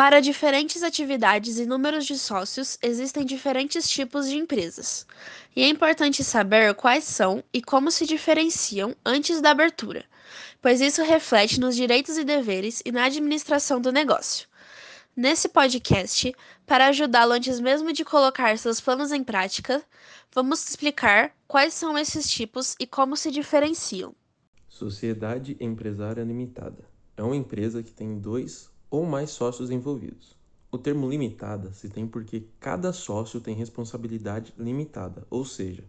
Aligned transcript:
Para 0.00 0.20
diferentes 0.20 0.82
atividades 0.82 1.58
e 1.58 1.66
números 1.66 2.06
de 2.06 2.18
sócios, 2.18 2.78
existem 2.80 3.22
diferentes 3.22 3.86
tipos 3.86 4.26
de 4.26 4.34
empresas. 4.34 5.06
E 5.54 5.62
é 5.62 5.68
importante 5.68 6.24
saber 6.24 6.72
quais 6.74 7.04
são 7.04 7.44
e 7.52 7.60
como 7.60 7.90
se 7.90 8.06
diferenciam 8.06 8.96
antes 9.04 9.42
da 9.42 9.50
abertura, 9.50 10.06
pois 10.62 10.80
isso 10.80 11.02
reflete 11.02 11.60
nos 11.60 11.76
direitos 11.76 12.16
e 12.16 12.24
deveres 12.24 12.80
e 12.82 12.90
na 12.90 13.04
administração 13.04 13.78
do 13.78 13.92
negócio. 13.92 14.48
Nesse 15.14 15.50
podcast, 15.50 16.34
para 16.64 16.86
ajudá-lo 16.86 17.32
antes 17.32 17.60
mesmo 17.60 17.92
de 17.92 18.02
colocar 18.02 18.56
seus 18.56 18.80
planos 18.80 19.12
em 19.12 19.22
prática, 19.22 19.84
vamos 20.34 20.66
explicar 20.66 21.36
quais 21.46 21.74
são 21.74 21.98
esses 21.98 22.26
tipos 22.30 22.74
e 22.80 22.86
como 22.86 23.18
se 23.18 23.30
diferenciam. 23.30 24.14
Sociedade 24.66 25.58
Empresária 25.60 26.24
Limitada 26.24 26.88
é 27.18 27.22
uma 27.22 27.36
empresa 27.36 27.82
que 27.82 27.92
tem 27.92 28.18
dois 28.18 28.70
ou 28.90 29.06
mais 29.06 29.30
sócios 29.30 29.70
envolvidos. 29.70 30.36
O 30.72 30.78
termo 30.78 31.08
limitada 31.08 31.72
se 31.72 31.88
tem 31.88 32.06
porque 32.06 32.46
cada 32.58 32.92
sócio 32.92 33.40
tem 33.40 33.54
responsabilidade 33.54 34.52
limitada, 34.58 35.26
ou 35.30 35.44
seja, 35.44 35.84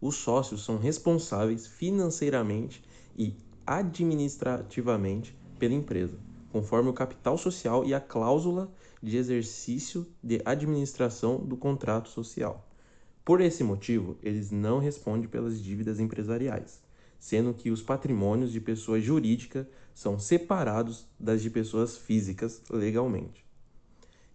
os 0.00 0.16
sócios 0.16 0.64
são 0.64 0.78
responsáveis 0.78 1.66
financeiramente 1.66 2.82
e 3.16 3.34
administrativamente 3.66 5.36
pela 5.58 5.74
empresa, 5.74 6.18
conforme 6.52 6.90
o 6.90 6.94
capital 6.94 7.38
social 7.38 7.84
e 7.84 7.94
a 7.94 8.00
cláusula 8.00 8.70
de 9.02 9.16
exercício 9.16 10.06
de 10.22 10.42
administração 10.44 11.38
do 11.38 11.56
contrato 11.56 12.08
social. 12.08 12.68
Por 13.24 13.40
esse 13.40 13.64
motivo, 13.64 14.18
eles 14.22 14.50
não 14.50 14.78
respondem 14.78 15.28
pelas 15.28 15.62
dívidas 15.62 15.98
empresariais, 15.98 16.82
sendo 17.24 17.54
que 17.54 17.70
os 17.70 17.80
patrimônios 17.80 18.52
de 18.52 18.60
pessoa 18.60 19.00
jurídica 19.00 19.66
são 19.94 20.18
separados 20.18 21.06
das 21.18 21.40
de 21.40 21.48
pessoas 21.48 21.96
físicas 21.96 22.60
legalmente. 22.68 23.42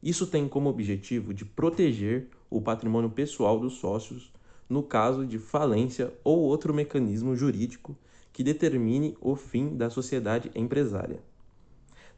Isso 0.02 0.26
tem 0.26 0.48
como 0.48 0.72
objetivo 0.72 1.32
de 1.32 1.46
proteger 1.46 2.30
o 2.50 2.59
patrimônio 2.59 3.12
pessoal 3.12 3.59
dos 3.59 3.73
sócios 3.73 4.34
no 4.68 4.81
caso 4.81 5.23
de 5.23 5.38
falência 5.38 6.12
ou 6.23 6.40
outro 6.40 6.73
mecanismo 6.73 7.36
jurídico 7.36 7.96
que 8.34 8.44
determine 8.44 9.16
o 9.22 9.36
fim 9.36 9.78
da 9.78 9.92
sociedade 9.92 10.50
empresária. 10.56 11.22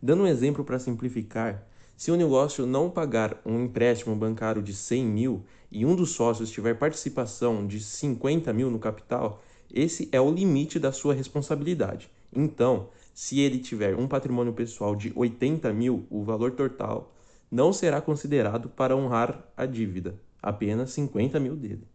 Dando 0.01 0.23
um 0.23 0.27
exemplo 0.27 0.63
para 0.63 0.79
simplificar, 0.79 1.67
se 1.97 2.11
o 2.11 2.15
negócio 2.15 2.65
não 2.65 2.89
pagar 2.89 3.41
um 3.45 3.65
empréstimo 3.65 4.15
bancário 4.15 4.63
de 4.63 4.73
100 4.73 5.05
mil 5.05 5.43
e 5.69 5.85
um 5.85 5.97
dos 5.97 6.11
sócios 6.11 6.49
tiver 6.49 6.75
participação 6.75 7.67
de 7.67 7.81
50 7.81 8.53
mil 8.53 8.71
no 8.71 8.79
capital, 8.79 9.43
esse 9.73 10.09
é 10.11 10.19
o 10.19 10.31
limite 10.31 10.79
da 10.79 10.91
sua 10.91 11.13
responsabilidade. 11.13 12.09
Então, 12.33 12.89
se 13.13 13.39
ele 13.39 13.59
tiver 13.59 13.95
um 13.95 14.07
patrimônio 14.07 14.53
pessoal 14.53 14.95
de 14.95 15.11
80 15.15 15.71
mil, 15.73 16.05
o 16.09 16.23
valor 16.23 16.51
total 16.51 17.13
não 17.51 17.73
será 17.73 17.99
considerado 17.99 18.69
para 18.69 18.95
honrar 18.95 19.45
a 19.57 19.65
dívida, 19.65 20.15
apenas 20.41 20.91
50 20.91 21.39
mil 21.39 21.55
dele. 21.55 21.85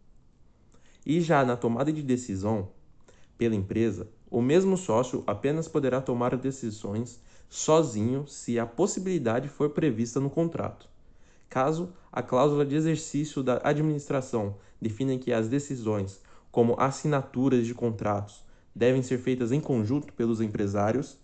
E 1.05 1.21
já 1.21 1.45
na 1.45 1.57
tomada 1.57 1.93
de 1.93 2.03
decisão 2.03 2.69
pela 3.39 3.55
empresa, 3.55 4.09
o 4.31 4.43
mesmo 4.43 4.77
sócio 4.77 5.23
apenas 5.27 5.69
poderá 5.69 6.01
tomar 6.01 6.37
decisões 6.37 7.21
sozinho 7.49 8.27
se 8.27 8.59
a 8.59 8.67
possibilidade 8.67 9.49
for 9.49 9.71
prevista 9.71 10.21
no 10.21 10.29
contrato. 10.29 10.89
Caso 11.49 11.93
a 12.13 12.23
cláusula 12.23 12.67
de 12.67 12.75
exercício 12.75 13.43
da 13.43 13.61
administração 13.63 14.57
defina 14.81 15.17
que 15.17 15.33
as 15.33 15.49
decisões, 15.49 16.21
como 16.57 16.75
assinaturas 16.81 17.67
de 17.67 17.75
contratos, 17.75 18.43
devem 18.75 19.03
ser 19.03 19.19
feitas 19.19 19.53
em 19.53 19.61
conjunto 19.61 20.11
pelos 20.15 20.41
empresários, 20.41 21.19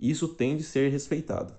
isso 0.00 0.26
tem 0.26 0.56
de 0.56 0.64
ser 0.64 0.90
respeitado. 0.90 1.54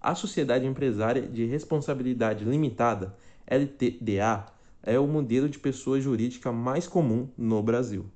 A 0.00 0.14
Sociedade 0.14 0.64
Empresária 0.64 1.20
de 1.20 1.44
Responsabilidade 1.44 2.42
Limitada, 2.42 3.14
LTDA, 3.46 4.46
é 4.82 4.98
o 4.98 5.06
modelo 5.06 5.46
de 5.46 5.58
pessoa 5.58 6.00
jurídica 6.00 6.50
mais 6.50 6.88
comum 6.88 7.28
no 7.36 7.62
Brasil. 7.62 8.06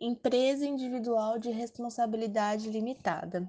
Empresa 0.00 0.66
Individual 0.66 1.38
de 1.38 1.52
Responsabilidade 1.52 2.68
Limitada, 2.68 3.48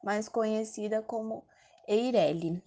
mais 0.00 0.28
conhecida 0.28 1.02
como 1.02 1.44
EIRELI, 1.88 2.62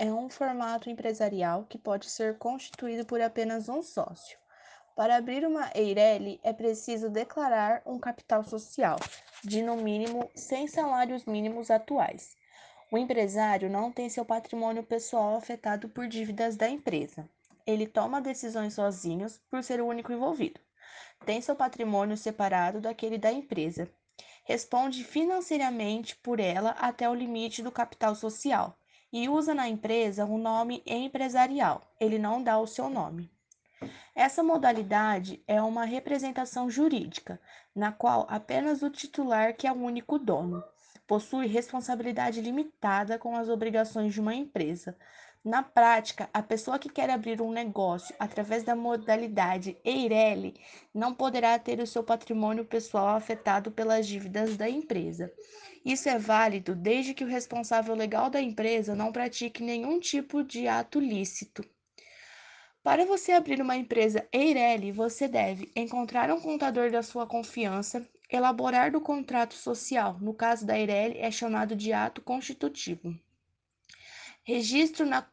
é 0.00 0.10
um 0.10 0.30
formato 0.30 0.88
empresarial 0.88 1.66
que 1.68 1.76
pode 1.76 2.08
ser 2.08 2.38
constituído 2.38 3.04
por 3.04 3.20
apenas 3.20 3.68
um 3.68 3.82
sócio. 3.82 4.38
Para 4.96 5.16
abrir 5.16 5.46
uma 5.46 5.70
EIRELI, 5.74 6.40
é 6.42 6.54
preciso 6.54 7.10
declarar 7.10 7.82
um 7.84 7.98
capital 7.98 8.42
social 8.42 8.96
de, 9.44 9.60
no 9.60 9.76
mínimo, 9.76 10.30
100 10.34 10.68
salários 10.68 11.26
mínimos 11.26 11.70
atuais. 11.70 12.34
O 12.90 12.96
empresário 12.96 13.68
não 13.68 13.92
tem 13.92 14.08
seu 14.08 14.24
patrimônio 14.24 14.82
pessoal 14.82 15.36
afetado 15.36 15.86
por 15.90 16.08
dívidas 16.08 16.56
da 16.56 16.66
empresa. 16.66 17.28
Ele 17.66 17.86
toma 17.86 18.22
decisões 18.22 18.72
sozinhos 18.72 19.38
por 19.50 19.62
ser 19.62 19.82
o 19.82 19.86
único 19.86 20.10
envolvido. 20.10 20.60
Tem 21.26 21.42
seu 21.42 21.54
patrimônio 21.54 22.16
separado 22.16 22.80
daquele 22.80 23.18
da 23.18 23.30
empresa. 23.30 23.86
Responde 24.44 25.04
financeiramente 25.04 26.16
por 26.16 26.40
ela 26.40 26.70
até 26.70 27.06
o 27.06 27.14
limite 27.14 27.62
do 27.62 27.70
capital 27.70 28.14
social 28.14 28.79
e 29.12 29.28
usa 29.28 29.54
na 29.54 29.68
empresa 29.68 30.24
o 30.24 30.38
nome 30.38 30.82
empresarial. 30.86 31.82
Ele 31.98 32.18
não 32.18 32.42
dá 32.42 32.58
o 32.58 32.66
seu 32.66 32.88
nome. 32.88 33.30
Essa 34.14 34.42
modalidade 34.42 35.42
é 35.46 35.62
uma 35.62 35.84
representação 35.84 36.68
jurídica, 36.68 37.40
na 37.74 37.90
qual 37.90 38.26
apenas 38.28 38.82
o 38.82 38.90
titular, 38.90 39.56
que 39.56 39.66
é 39.66 39.72
o 39.72 39.76
único 39.76 40.18
dono, 40.18 40.62
possui 41.06 41.46
responsabilidade 41.46 42.40
limitada 42.40 43.18
com 43.18 43.36
as 43.36 43.48
obrigações 43.48 44.12
de 44.12 44.20
uma 44.20 44.34
empresa. 44.34 44.96
Na 45.42 45.62
prática, 45.62 46.28
a 46.34 46.42
pessoa 46.42 46.78
que 46.78 46.90
quer 46.90 47.08
abrir 47.08 47.40
um 47.40 47.50
negócio 47.50 48.14
através 48.18 48.62
da 48.62 48.76
modalidade 48.76 49.78
EIRELI 49.82 50.54
não 50.92 51.14
poderá 51.14 51.58
ter 51.58 51.80
o 51.80 51.86
seu 51.86 52.04
patrimônio 52.04 52.62
pessoal 52.62 53.08
afetado 53.08 53.70
pelas 53.70 54.06
dívidas 54.06 54.58
da 54.58 54.68
empresa. 54.68 55.32
Isso 55.82 56.10
é 56.10 56.18
válido 56.18 56.74
desde 56.74 57.14
que 57.14 57.24
o 57.24 57.26
responsável 57.26 57.94
legal 57.94 58.28
da 58.28 58.38
empresa 58.38 58.94
não 58.94 59.10
pratique 59.10 59.62
nenhum 59.62 59.98
tipo 59.98 60.44
de 60.44 60.68
ato 60.68 61.00
lícito. 61.00 61.64
Para 62.82 63.06
você 63.06 63.32
abrir 63.32 63.62
uma 63.62 63.78
empresa 63.78 64.28
Eireli, 64.30 64.92
você 64.92 65.26
deve 65.26 65.72
encontrar 65.74 66.30
um 66.30 66.40
contador 66.40 66.90
da 66.90 67.02
sua 67.02 67.26
confiança, 67.26 68.06
elaborar 68.28 68.92
do 68.92 69.00
contrato 69.00 69.54
social, 69.54 70.18
no 70.20 70.34
caso 70.34 70.66
da 70.66 70.78
Eireli 70.78 71.18
é 71.18 71.30
chamado 71.30 71.74
de 71.74 71.94
ato 71.94 72.20
constitutivo. 72.20 73.18
Registro 74.50 75.06
na, 75.06 75.24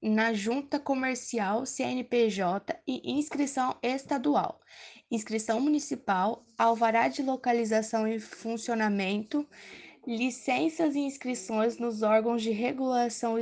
na 0.00 0.32
junta 0.32 0.78
comercial, 0.78 1.66
CNPJ 1.66 2.76
e 2.86 3.10
inscrição 3.10 3.74
estadual, 3.82 4.60
inscrição 5.10 5.60
municipal, 5.60 6.46
alvará 6.56 7.08
de 7.08 7.20
localização 7.20 8.06
e 8.06 8.20
funcionamento, 8.20 9.44
licenças 10.06 10.94
e 10.94 11.00
inscrições 11.00 11.78
nos 11.78 12.02
órgãos 12.02 12.42
de 12.44 12.52
regulação 12.52 13.34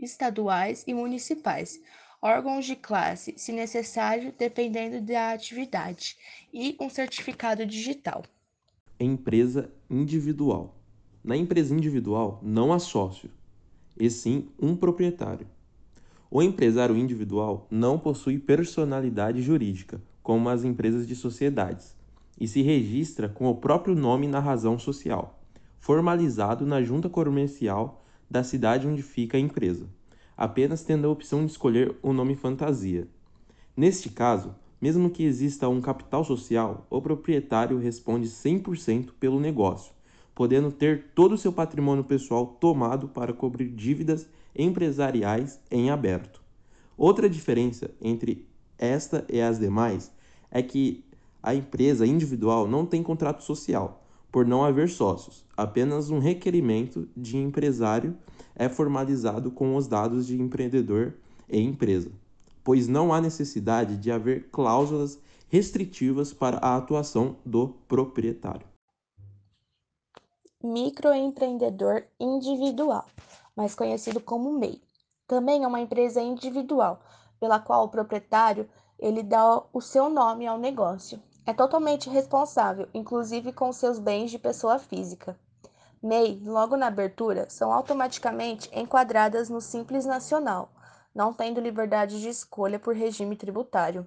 estaduais 0.00 0.82
e 0.84 0.92
municipais 0.92 1.80
órgãos 2.20 2.64
de 2.64 2.74
classe, 2.74 3.34
se 3.36 3.52
necessário, 3.52 4.34
dependendo 4.36 5.00
da 5.00 5.30
atividade, 5.30 6.16
e 6.52 6.76
um 6.80 6.90
certificado 6.90 7.64
digital. 7.64 8.24
Empresa 8.98 9.72
individual. 9.88 10.74
Na 11.22 11.36
empresa 11.36 11.72
individual 11.72 12.40
não 12.42 12.72
há 12.72 12.80
sócio, 12.80 13.30
e 13.98 14.10
sim 14.10 14.48
um 14.60 14.76
proprietário. 14.76 15.46
O 16.30 16.42
empresário 16.42 16.96
individual 16.96 17.66
não 17.70 17.98
possui 17.98 18.38
personalidade 18.38 19.42
jurídica, 19.42 20.00
como 20.22 20.48
as 20.48 20.64
empresas 20.64 21.06
de 21.06 21.14
sociedades, 21.14 21.94
e 22.38 22.46
se 22.46 22.62
registra 22.62 23.28
com 23.28 23.46
o 23.46 23.56
próprio 23.56 23.94
nome 23.94 24.26
na 24.26 24.40
razão 24.40 24.78
social, 24.78 25.40
formalizado 25.80 26.66
na 26.66 26.82
junta 26.82 27.08
comercial 27.08 28.04
da 28.30 28.42
cidade 28.42 28.86
onde 28.86 29.02
fica 29.02 29.36
a 29.36 29.40
empresa 29.40 29.86
apenas 30.36 30.82
tendo 30.82 31.06
a 31.06 31.10
opção 31.10 31.44
de 31.44 31.52
escolher 31.52 31.96
o 32.02 32.12
nome 32.12 32.36
fantasia. 32.36 33.08
Neste 33.76 34.10
caso, 34.10 34.54
mesmo 34.80 35.08
que 35.08 35.24
exista 35.24 35.68
um 35.68 35.80
capital 35.80 36.22
social, 36.24 36.86
o 36.90 37.00
proprietário 37.00 37.78
responde 37.78 38.28
100% 38.28 39.12
pelo 39.18 39.40
negócio, 39.40 39.94
podendo 40.36 40.70
ter 40.70 41.06
todo 41.14 41.32
o 41.32 41.38
seu 41.38 41.50
patrimônio 41.50 42.04
pessoal 42.04 42.46
tomado 42.46 43.08
para 43.08 43.32
cobrir 43.32 43.70
dívidas 43.70 44.28
empresariais 44.54 45.58
em 45.70 45.88
aberto. 45.88 46.42
Outra 46.94 47.26
diferença 47.26 47.90
entre 48.02 48.46
esta 48.78 49.24
e 49.30 49.40
as 49.40 49.58
demais 49.58 50.12
é 50.50 50.62
que 50.62 51.02
a 51.42 51.54
empresa 51.54 52.06
individual 52.06 52.68
não 52.68 52.84
tem 52.84 53.02
contrato 53.02 53.42
social, 53.42 54.04
por 54.30 54.46
não 54.46 54.62
haver 54.62 54.90
sócios, 54.90 55.42
apenas 55.56 56.10
um 56.10 56.18
requerimento 56.18 57.08
de 57.16 57.38
empresário 57.38 58.14
é 58.54 58.68
formalizado 58.68 59.50
com 59.50 59.74
os 59.74 59.86
dados 59.86 60.26
de 60.26 60.38
empreendedor 60.38 61.14
e 61.48 61.58
empresa, 61.58 62.10
pois 62.62 62.86
não 62.86 63.10
há 63.10 63.22
necessidade 63.22 63.96
de 63.96 64.12
haver 64.12 64.48
cláusulas 64.52 65.18
restritivas 65.48 66.34
para 66.34 66.58
a 66.58 66.76
atuação 66.76 67.36
do 67.42 67.68
proprietário. 67.88 68.75
Microempreendedor 70.62 72.04
individual, 72.18 73.04
mais 73.54 73.74
conhecido 73.74 74.20
como 74.20 74.52
MEI. 74.52 74.82
Também 75.26 75.64
é 75.64 75.66
uma 75.66 75.80
empresa 75.80 76.20
individual, 76.20 77.00
pela 77.38 77.60
qual 77.60 77.84
o 77.84 77.88
proprietário 77.88 78.68
ele 78.98 79.22
dá 79.22 79.62
o 79.72 79.80
seu 79.80 80.08
nome 80.08 80.46
ao 80.46 80.58
negócio. 80.58 81.22
É 81.44 81.52
totalmente 81.52 82.08
responsável, 82.08 82.88
inclusive 82.94 83.52
com 83.52 83.72
seus 83.72 83.98
bens 83.98 84.30
de 84.30 84.38
pessoa 84.38 84.78
física. 84.78 85.38
MEI, 86.02 86.42
logo 86.44 86.76
na 86.76 86.88
abertura, 86.88 87.48
são 87.48 87.72
automaticamente 87.72 88.70
enquadradas 88.72 89.48
no 89.48 89.60
Simples 89.60 90.04
Nacional, 90.04 90.70
não 91.14 91.32
tendo 91.32 91.60
liberdade 91.60 92.20
de 92.20 92.28
escolha 92.28 92.78
por 92.78 92.94
regime 92.94 93.36
tributário. 93.36 94.06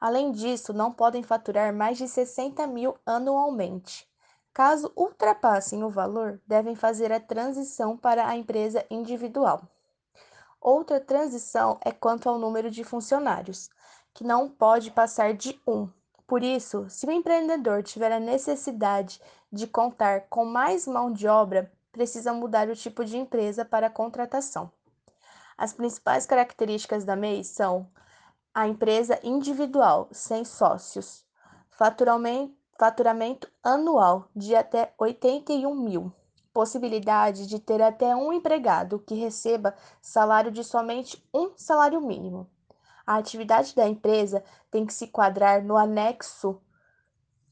Além 0.00 0.32
disso, 0.32 0.72
não 0.72 0.90
podem 0.92 1.22
faturar 1.22 1.74
mais 1.74 1.98
de 1.98 2.08
60 2.08 2.66
mil 2.66 2.96
anualmente. 3.04 4.09
Caso 4.52 4.92
ultrapassem 4.96 5.84
o 5.84 5.90
valor, 5.90 6.40
devem 6.46 6.74
fazer 6.74 7.12
a 7.12 7.20
transição 7.20 7.96
para 7.96 8.26
a 8.26 8.36
empresa 8.36 8.84
individual. 8.90 9.62
Outra 10.60 11.00
transição 11.00 11.78
é 11.82 11.92
quanto 11.92 12.28
ao 12.28 12.38
número 12.38 12.70
de 12.70 12.84
funcionários, 12.84 13.70
que 14.12 14.24
não 14.24 14.48
pode 14.48 14.90
passar 14.90 15.34
de 15.34 15.60
um. 15.66 15.88
Por 16.26 16.42
isso, 16.42 16.88
se 16.88 17.06
o 17.06 17.10
empreendedor 17.10 17.82
tiver 17.82 18.12
a 18.12 18.20
necessidade 18.20 19.20
de 19.50 19.66
contar 19.66 20.28
com 20.28 20.44
mais 20.44 20.86
mão 20.86 21.12
de 21.12 21.26
obra, 21.26 21.72
precisa 21.90 22.32
mudar 22.32 22.68
o 22.68 22.76
tipo 22.76 23.04
de 23.04 23.16
empresa 23.16 23.64
para 23.64 23.90
contratação. 23.90 24.70
As 25.56 25.72
principais 25.72 26.26
características 26.26 27.04
da 27.04 27.16
MEI 27.16 27.44
são 27.44 27.90
a 28.54 28.66
empresa 28.66 29.18
individual, 29.22 30.08
sem 30.10 30.44
sócios. 30.44 31.24
Faturamento, 32.80 33.46
anual 33.62 34.30
de 34.34 34.56
até 34.56 34.94
81 34.96 35.74
mil. 35.74 36.10
Possibilidade 36.50 37.46
de 37.46 37.58
ter 37.58 37.82
até 37.82 38.16
um 38.16 38.32
empregado 38.32 38.98
que 38.98 39.14
receba 39.14 39.74
salário 40.00 40.50
de 40.50 40.64
somente 40.64 41.22
um 41.30 41.50
salário 41.54 42.00
mínimo. 42.00 42.48
A 43.06 43.16
atividade 43.16 43.74
da 43.74 43.86
empresa 43.86 44.42
tem 44.70 44.86
que 44.86 44.94
se 44.94 45.08
quadrar 45.08 45.62
no 45.62 45.76
anexo 45.76 46.58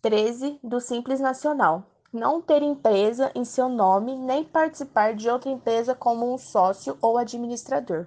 13 0.00 0.58
do 0.64 0.80
Simples 0.80 1.20
Nacional. 1.20 1.84
Não 2.10 2.40
ter 2.40 2.62
empresa 2.62 3.30
em 3.34 3.44
seu 3.44 3.68
nome 3.68 4.16
nem 4.16 4.42
participar 4.42 5.14
de 5.14 5.28
outra 5.28 5.50
empresa 5.50 5.94
como 5.94 6.32
um 6.32 6.38
sócio 6.38 6.96
ou 7.02 7.18
administrador. 7.18 8.06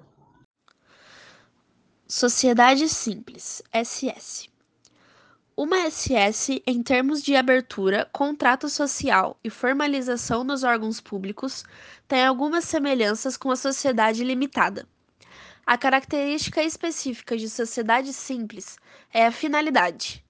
Sociedade 2.08 2.90
Simples, 2.90 3.62
SS. 3.72 4.51
Uma 5.64 5.88
SS, 5.92 6.64
em 6.66 6.82
termos 6.82 7.22
de 7.22 7.36
abertura, 7.36 8.10
contrato 8.12 8.68
social 8.68 9.38
e 9.44 9.50
formalização 9.52 10.44
nos 10.44 10.64
órgãos 10.64 11.00
públicos, 11.00 11.64
tem 12.08 12.26
algumas 12.26 12.66
semelhanças 12.66 13.38
com 13.38 13.52
a 13.52 13.56
sociedade 13.56 14.24
limitada. 14.24 14.88
A 15.64 15.78
característica 15.78 16.64
específica 16.64 17.38
de 17.38 17.48
sociedade 17.48 18.12
simples 18.12 18.80
é 19.14 19.24
a 19.24 19.32
finalidade. 19.32 20.26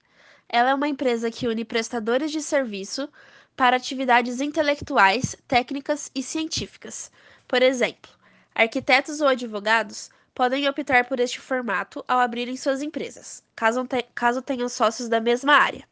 Ela 0.50 0.68
é 0.68 0.74
uma 0.74 0.86
empresa 0.86 1.30
que 1.30 1.48
une 1.48 1.64
prestadores 1.64 2.30
de 2.30 2.42
serviço 2.42 3.08
para 3.56 3.78
atividades 3.78 4.38
intelectuais, 4.38 5.34
técnicas 5.48 6.10
e 6.14 6.22
científicas. 6.22 7.10
Por 7.48 7.62
exemplo, 7.62 8.12
arquitetos 8.54 9.22
ou 9.22 9.28
advogados 9.28 10.10
podem 10.34 10.68
optar 10.68 11.06
por 11.06 11.20
este 11.20 11.40
formato 11.40 12.04
ao 12.08 12.18
abrirem 12.18 12.56
suas 12.56 12.82
empresas, 12.82 13.42
caso, 13.54 13.84
te 13.86 14.02
caso 14.14 14.42
tenham 14.42 14.68
sócios 14.68 15.08
da 15.08 15.20
mesma 15.20 15.54
área. 15.54 15.86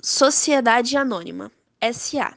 Sociedade 0.00 0.96
Anônima 0.96 1.50
SA 1.92 2.36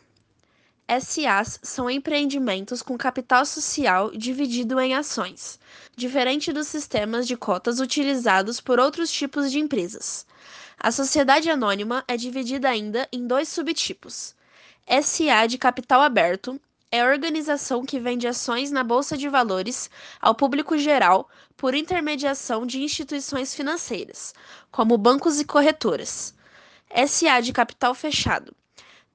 SAs 1.00 1.58
são 1.64 1.90
empreendimentos 1.90 2.82
com 2.82 2.98
capital 2.98 3.46
social 3.46 4.12
dividido 4.12 4.78
em 4.78 4.94
ações, 4.94 5.58
diferente 5.96 6.52
dos 6.52 6.68
sistemas 6.68 7.26
de 7.26 7.38
cotas 7.38 7.80
utilizados 7.80 8.60
por 8.60 8.78
outros 8.78 9.10
tipos 9.10 9.50
de 9.50 9.60
empresas. 9.60 10.26
A 10.78 10.92
sociedade 10.92 11.50
anônima 11.50 12.04
é 12.10 12.18
dividida 12.18 12.68
ainda 12.68 13.08
em 13.10 13.26
dois 13.26 13.48
subtipos: 13.48 14.36
SA 15.02 15.48
de 15.48 15.58
capital 15.58 16.02
aberto 16.02 16.60
é 16.92 17.06
organização 17.06 17.86
que 17.86 18.00
vende 18.00 18.28
ações 18.28 18.70
na 18.70 18.84
Bolsa 18.84 19.18
de 19.18 19.30
Valores 19.30 19.90
ao 20.20 20.36
público 20.36 20.78
geral 20.78 21.30
por 21.56 21.74
intermediação 21.74 22.66
de 22.66 22.84
instituições 22.84 23.56
financeiras, 23.56 24.34
como 24.70 24.98
bancos 24.98 25.40
e 25.40 25.46
corretoras. 25.46 26.36
SA 27.08 27.40
de 27.40 27.54
capital 27.54 27.96
fechado. 27.96 28.54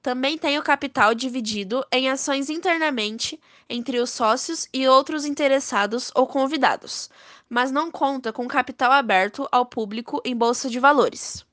Também 0.01 0.37
tem 0.37 0.57
o 0.57 0.63
capital 0.63 1.13
dividido 1.13 1.85
em 1.91 2.09
ações 2.09 2.49
internamente 2.49 3.39
entre 3.69 3.99
os 3.99 4.09
sócios 4.09 4.67
e 4.73 4.87
outros 4.87 5.25
interessados 5.25 6.11
ou 6.15 6.25
convidados, 6.25 7.09
mas 7.47 7.71
não 7.71 7.91
conta 7.91 8.33
com 8.33 8.47
capital 8.47 8.91
aberto 8.91 9.47
ao 9.51 9.65
público 9.65 10.19
em 10.25 10.35
bolsa 10.35 10.69
de 10.69 10.79
valores. 10.79 11.45